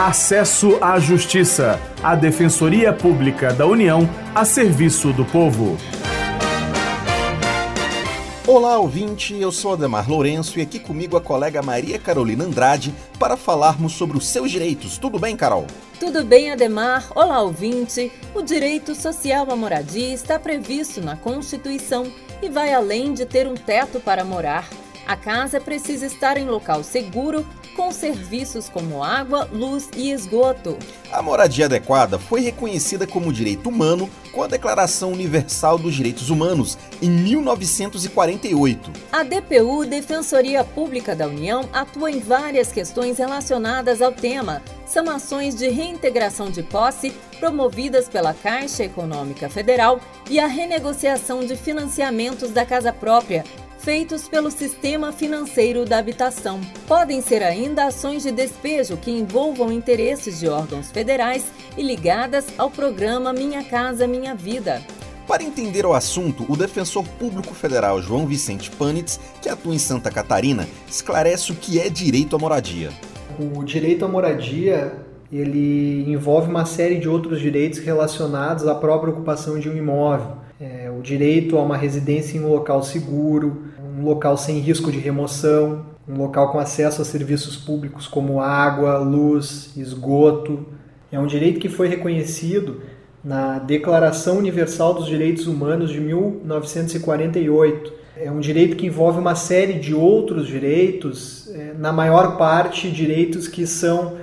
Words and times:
Acesso 0.00 0.78
à 0.80 0.98
Justiça, 0.98 1.78
a 2.02 2.14
Defensoria 2.14 2.90
Pública 2.90 3.52
da 3.52 3.66
União 3.66 4.08
a 4.34 4.46
serviço 4.46 5.12
do 5.12 5.26
povo. 5.26 5.76
Olá, 8.46 8.78
ouvinte, 8.78 9.38
eu 9.38 9.52
sou 9.52 9.74
Ademar 9.74 10.08
Lourenço 10.08 10.58
e 10.58 10.62
aqui 10.62 10.78
comigo 10.78 11.18
a 11.18 11.20
colega 11.20 11.60
Maria 11.60 11.98
Carolina 11.98 12.44
Andrade 12.44 12.94
para 13.18 13.36
falarmos 13.36 13.92
sobre 13.92 14.16
os 14.16 14.26
seus 14.26 14.50
direitos. 14.50 14.96
Tudo 14.96 15.18
bem, 15.18 15.36
Carol? 15.36 15.66
Tudo 15.98 16.24
bem, 16.24 16.50
Ademar? 16.50 17.06
Olá, 17.14 17.42
ouvinte. 17.42 18.10
O 18.34 18.40
direito 18.40 18.94
social 18.94 19.52
à 19.52 19.54
moradia 19.54 20.14
está 20.14 20.38
previsto 20.38 21.02
na 21.02 21.14
Constituição 21.14 22.10
e 22.40 22.48
vai 22.48 22.72
além 22.72 23.12
de 23.12 23.26
ter 23.26 23.46
um 23.46 23.54
teto 23.54 24.00
para 24.00 24.24
morar. 24.24 24.66
A 25.06 25.14
casa 25.14 25.60
precisa 25.60 26.06
estar 26.06 26.38
em 26.38 26.46
local 26.46 26.82
seguro, 26.82 27.44
com 27.80 27.90
serviços 27.90 28.68
como 28.68 29.02
água, 29.02 29.48
luz 29.50 29.88
e 29.96 30.12
esgoto. 30.12 30.76
A 31.10 31.22
moradia 31.22 31.64
adequada 31.64 32.18
foi 32.18 32.42
reconhecida 32.42 33.06
como 33.06 33.32
direito 33.32 33.70
humano 33.70 34.10
com 34.32 34.42
a 34.42 34.46
Declaração 34.46 35.12
Universal 35.12 35.78
dos 35.78 35.94
Direitos 35.94 36.28
Humanos 36.28 36.76
em 37.00 37.08
1948. 37.08 38.92
A 39.10 39.22
DPU, 39.22 39.86
Defensoria 39.86 40.62
Pública 40.62 41.16
da 41.16 41.26
União, 41.26 41.70
atua 41.72 42.10
em 42.10 42.20
várias 42.20 42.70
questões 42.70 43.16
relacionadas 43.16 44.02
ao 44.02 44.12
tema. 44.12 44.60
São 44.84 45.08
ações 45.08 45.54
de 45.54 45.70
reintegração 45.70 46.50
de 46.50 46.62
posse 46.62 47.14
promovidas 47.38 48.10
pela 48.10 48.34
Caixa 48.34 48.84
Econômica 48.84 49.48
Federal 49.48 50.00
e 50.28 50.38
a 50.38 50.46
renegociação 50.46 51.46
de 51.46 51.56
financiamentos 51.56 52.50
da 52.50 52.66
casa 52.66 52.92
própria, 52.92 53.42
feitos 53.80 54.28
pelo 54.28 54.50
Sistema 54.50 55.10
Financeiro 55.10 55.86
da 55.86 55.98
Habitação. 55.98 56.60
Podem 56.86 57.22
ser 57.22 57.42
ainda 57.42 57.86
ações 57.86 58.22
de 58.22 58.30
despejo 58.30 58.96
que 58.98 59.10
envolvam 59.10 59.72
interesses 59.72 60.38
de 60.38 60.48
órgãos 60.48 60.90
federais 60.90 61.50
e 61.78 61.82
ligadas 61.82 62.46
ao 62.58 62.70
programa 62.70 63.32
Minha 63.32 63.64
Casa 63.64 64.06
Minha 64.06 64.34
Vida. 64.34 64.82
Para 65.26 65.42
entender 65.42 65.86
o 65.86 65.94
assunto, 65.94 66.44
o 66.48 66.56
defensor 66.56 67.06
público 67.18 67.54
federal 67.54 68.02
João 68.02 68.26
Vicente 68.26 68.70
Panitz, 68.70 69.18
que 69.40 69.48
atua 69.48 69.74
em 69.74 69.78
Santa 69.78 70.10
Catarina, 70.10 70.68
esclarece 70.86 71.52
o 71.52 71.54
que 71.54 71.80
é 71.80 71.88
direito 71.88 72.36
à 72.36 72.38
moradia. 72.38 72.90
O 73.38 73.64
direito 73.64 74.04
à 74.04 74.08
moradia 74.08 74.92
ele 75.32 76.10
envolve 76.10 76.50
uma 76.50 76.66
série 76.66 76.98
de 76.98 77.08
outros 77.08 77.40
direitos 77.40 77.78
relacionados 77.78 78.66
à 78.66 78.74
própria 78.74 79.12
ocupação 79.12 79.58
de 79.58 79.70
um 79.70 79.76
imóvel. 79.76 80.39
O 81.00 81.02
direito 81.02 81.56
a 81.56 81.62
uma 81.62 81.78
residência 81.78 82.36
em 82.36 82.42
um 82.42 82.48
local 82.50 82.82
seguro, 82.82 83.62
um 83.98 84.04
local 84.04 84.36
sem 84.36 84.58
risco 84.58 84.92
de 84.92 84.98
remoção, 84.98 85.86
um 86.06 86.18
local 86.18 86.52
com 86.52 86.58
acesso 86.58 87.00
a 87.00 87.06
serviços 87.06 87.56
públicos 87.56 88.06
como 88.06 88.38
água, 88.38 88.98
luz, 88.98 89.72
esgoto. 89.78 90.66
É 91.10 91.18
um 91.18 91.26
direito 91.26 91.58
que 91.58 91.70
foi 91.70 91.88
reconhecido 91.88 92.82
na 93.24 93.58
Declaração 93.58 94.36
Universal 94.36 94.92
dos 94.92 95.06
Direitos 95.06 95.46
Humanos 95.46 95.90
de 95.90 95.98
1948. 96.00 97.94
É 98.14 98.30
um 98.30 98.40
direito 98.40 98.76
que 98.76 98.84
envolve 98.84 99.18
uma 99.18 99.34
série 99.34 99.78
de 99.78 99.94
outros 99.94 100.46
direitos, 100.46 101.48
é, 101.54 101.72
na 101.78 101.94
maior 101.94 102.36
parte 102.36 102.90
direitos 102.90 103.48
que 103.48 103.66
são 103.66 104.18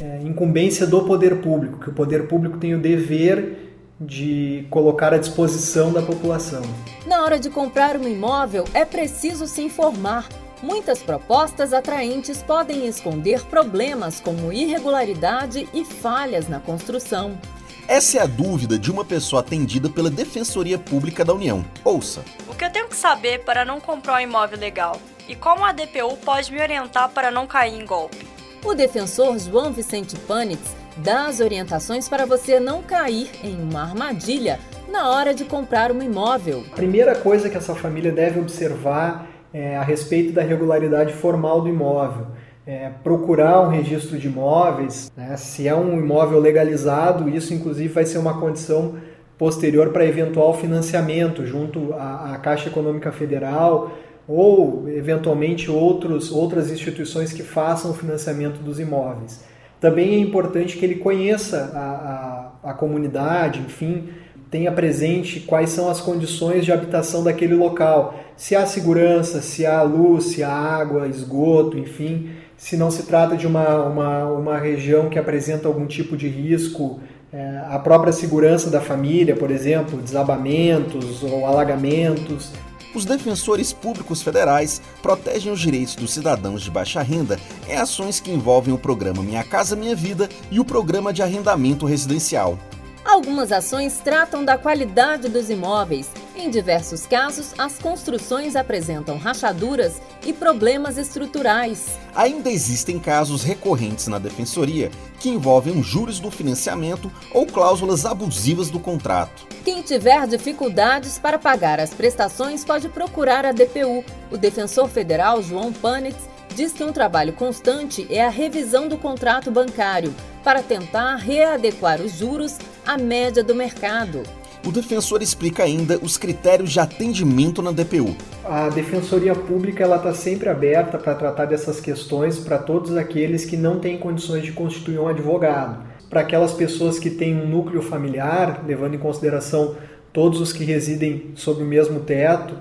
é, 0.00 0.20
incumbência 0.24 0.84
do 0.84 1.02
poder 1.02 1.36
público, 1.36 1.78
que 1.78 1.90
o 1.90 1.94
poder 1.94 2.26
público 2.26 2.58
tem 2.58 2.74
o 2.74 2.80
dever 2.80 3.67
de 4.00 4.66
colocar 4.70 5.12
à 5.12 5.18
disposição 5.18 5.92
da 5.92 6.02
população. 6.02 6.62
Na 7.06 7.22
hora 7.22 7.38
de 7.38 7.50
comprar 7.50 7.96
um 7.96 8.06
imóvel, 8.06 8.64
é 8.72 8.84
preciso 8.84 9.46
se 9.46 9.62
informar. 9.62 10.28
Muitas 10.62 11.02
propostas 11.02 11.72
atraentes 11.72 12.42
podem 12.42 12.86
esconder 12.86 13.44
problemas 13.46 14.20
como 14.20 14.52
irregularidade 14.52 15.68
e 15.72 15.84
falhas 15.84 16.48
na 16.48 16.60
construção. 16.60 17.38
Essa 17.86 18.18
é 18.18 18.22
a 18.22 18.26
dúvida 18.26 18.78
de 18.78 18.90
uma 18.90 19.04
pessoa 19.04 19.40
atendida 19.40 19.88
pela 19.88 20.10
Defensoria 20.10 20.78
Pública 20.78 21.24
da 21.24 21.32
União. 21.32 21.64
Ouça. 21.84 22.22
O 22.46 22.54
que 22.54 22.64
eu 22.64 22.70
tenho 22.70 22.88
que 22.88 22.96
saber 22.96 23.44
para 23.44 23.64
não 23.64 23.80
comprar 23.80 24.16
um 24.16 24.20
imóvel 24.20 24.58
legal? 24.58 25.00
E 25.26 25.34
como 25.34 25.64
a 25.64 25.72
DPU 25.72 26.16
pode 26.24 26.52
me 26.52 26.60
orientar 26.60 27.08
para 27.10 27.30
não 27.30 27.46
cair 27.46 27.80
em 27.80 27.86
golpe? 27.86 28.26
O 28.64 28.74
defensor 28.74 29.38
João 29.38 29.72
Vicente 29.72 30.16
Panitz 30.16 30.74
dá 30.98 31.26
as 31.26 31.40
orientações 31.40 32.08
para 32.08 32.26
você 32.26 32.58
não 32.58 32.82
cair 32.82 33.30
em 33.42 33.56
uma 33.60 33.82
armadilha 33.82 34.58
na 34.90 35.10
hora 35.10 35.34
de 35.34 35.44
comprar 35.44 35.92
um 35.92 36.02
imóvel. 36.02 36.64
A 36.72 36.76
primeira 36.76 37.14
coisa 37.14 37.48
que 37.48 37.56
essa 37.56 37.74
família 37.74 38.10
deve 38.10 38.40
observar 38.40 39.26
é 39.52 39.76
a 39.76 39.82
respeito 39.82 40.32
da 40.32 40.42
regularidade 40.42 41.12
formal 41.12 41.60
do 41.60 41.68
imóvel. 41.68 42.26
É 42.66 42.90
procurar 43.02 43.62
um 43.62 43.68
registro 43.68 44.18
de 44.18 44.26
imóveis, 44.26 45.10
né? 45.16 45.36
se 45.36 45.66
é 45.66 45.74
um 45.74 45.98
imóvel 45.98 46.38
legalizado, 46.38 47.28
isso 47.28 47.54
inclusive 47.54 47.88
vai 47.88 48.04
ser 48.04 48.18
uma 48.18 48.38
condição 48.38 48.96
posterior 49.38 49.90
para 49.90 50.04
eventual 50.04 50.52
financiamento 50.52 51.46
junto 51.46 51.94
à, 51.94 52.34
à 52.34 52.38
Caixa 52.38 52.68
Econômica 52.68 53.10
Federal 53.10 53.92
ou 54.26 54.86
eventualmente 54.90 55.70
outros, 55.70 56.30
outras 56.30 56.70
instituições 56.70 57.32
que 57.32 57.42
façam 57.42 57.92
o 57.92 57.94
financiamento 57.94 58.58
dos 58.58 58.78
imóveis. 58.78 59.42
Também 59.80 60.14
é 60.14 60.18
importante 60.18 60.76
que 60.76 60.84
ele 60.84 60.96
conheça 60.96 61.70
a, 61.74 62.68
a, 62.68 62.70
a 62.70 62.74
comunidade, 62.74 63.60
enfim, 63.60 64.08
tenha 64.50 64.72
presente 64.72 65.40
quais 65.40 65.70
são 65.70 65.88
as 65.88 66.00
condições 66.00 66.64
de 66.64 66.72
habitação 66.72 67.22
daquele 67.22 67.54
local. 67.54 68.18
Se 68.36 68.56
há 68.56 68.66
segurança, 68.66 69.40
se 69.40 69.66
há 69.66 69.82
luz, 69.82 70.26
se 70.26 70.42
há 70.42 70.50
água, 70.50 71.06
esgoto, 71.06 71.78
enfim. 71.78 72.30
Se 72.56 72.76
não 72.76 72.90
se 72.90 73.04
trata 73.04 73.36
de 73.36 73.46
uma, 73.46 73.84
uma, 73.84 74.24
uma 74.24 74.58
região 74.58 75.08
que 75.08 75.18
apresenta 75.18 75.68
algum 75.68 75.86
tipo 75.86 76.16
de 76.16 76.28
risco, 76.28 76.98
é, 77.32 77.62
a 77.68 77.78
própria 77.78 78.12
segurança 78.12 78.70
da 78.70 78.80
família, 78.80 79.36
por 79.36 79.50
exemplo, 79.50 80.00
desabamentos 80.00 81.22
ou 81.22 81.46
alagamentos 81.46 82.52
os 82.94 83.04
defensores 83.04 83.72
públicos 83.72 84.22
federais 84.22 84.80
protegem 85.02 85.52
os 85.52 85.60
direitos 85.60 85.94
dos 85.94 86.12
cidadãos 86.12 86.62
de 86.62 86.70
baixa 86.70 87.02
renda 87.02 87.38
em 87.68 87.76
ações 87.76 88.20
que 88.20 88.30
envolvem 88.30 88.72
o 88.72 88.78
programa 88.78 89.22
Minha 89.22 89.44
Casa 89.44 89.76
Minha 89.76 89.94
Vida 89.94 90.28
e 90.50 90.58
o 90.58 90.64
programa 90.64 91.12
de 91.12 91.22
arrendamento 91.22 91.86
residencial. 91.86 92.58
Algumas 93.04 93.52
ações 93.52 93.98
tratam 94.04 94.44
da 94.44 94.58
qualidade 94.58 95.28
dos 95.28 95.48
imóveis. 95.48 96.10
Em 96.40 96.50
diversos 96.50 97.04
casos, 97.04 97.52
as 97.58 97.80
construções 97.80 98.54
apresentam 98.54 99.18
rachaduras 99.18 100.00
e 100.24 100.32
problemas 100.32 100.96
estruturais. 100.96 101.98
Ainda 102.14 102.48
existem 102.48 102.96
casos 103.00 103.42
recorrentes 103.42 104.06
na 104.06 104.20
defensoria 104.20 104.88
que 105.18 105.28
envolvem 105.28 105.82
juros 105.82 106.20
do 106.20 106.30
financiamento 106.30 107.10
ou 107.34 107.44
cláusulas 107.44 108.06
abusivas 108.06 108.70
do 108.70 108.78
contrato. 108.78 109.48
Quem 109.64 109.82
tiver 109.82 110.28
dificuldades 110.28 111.18
para 111.18 111.40
pagar 111.40 111.80
as 111.80 111.92
prestações 111.92 112.64
pode 112.64 112.88
procurar 112.88 113.44
a 113.44 113.50
DPU. 113.50 114.04
O 114.30 114.36
defensor 114.36 114.88
federal 114.88 115.42
João 115.42 115.72
Panitz 115.72 116.28
diz 116.54 116.72
que 116.72 116.84
um 116.84 116.92
trabalho 116.92 117.32
constante 117.32 118.06
é 118.08 118.24
a 118.24 118.30
revisão 118.30 118.86
do 118.86 118.96
contrato 118.96 119.50
bancário 119.50 120.14
para 120.44 120.62
tentar 120.62 121.16
readequar 121.16 122.00
os 122.00 122.12
juros 122.12 122.56
à 122.86 122.96
média 122.96 123.42
do 123.42 123.56
mercado. 123.56 124.22
O 124.68 124.70
defensor 124.70 125.22
explica 125.22 125.62
ainda 125.62 125.96
os 126.02 126.18
critérios 126.18 126.72
de 126.72 126.78
atendimento 126.78 127.62
na 127.62 127.72
DPU. 127.72 128.14
A 128.44 128.68
Defensoria 128.68 129.34
Pública 129.34 129.82
ela 129.82 129.96
está 129.96 130.12
sempre 130.12 130.50
aberta 130.50 130.98
para 130.98 131.14
tratar 131.14 131.46
dessas 131.46 131.80
questões 131.80 132.38
para 132.38 132.58
todos 132.58 132.94
aqueles 132.94 133.46
que 133.46 133.56
não 133.56 133.78
têm 133.78 133.96
condições 133.96 134.42
de 134.42 134.52
constituir 134.52 134.98
um 134.98 135.08
advogado. 135.08 135.82
Para 136.10 136.20
aquelas 136.20 136.52
pessoas 136.52 136.98
que 136.98 137.08
têm 137.08 137.34
um 137.34 137.48
núcleo 137.48 137.80
familiar, 137.80 138.62
levando 138.66 138.92
em 138.92 138.98
consideração 138.98 139.74
todos 140.12 140.38
os 140.38 140.52
que 140.52 140.64
residem 140.64 141.30
sob 141.34 141.62
o 141.62 141.66
mesmo 141.66 142.00
teto, 142.00 142.54